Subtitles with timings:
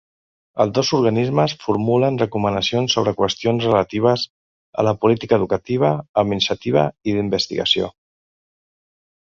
[0.63, 4.25] Els dos organismes formulen recomanacions sobre qüestions relatives
[4.79, 5.93] a la política educativa,
[6.25, 7.95] administrativa i d'investigació.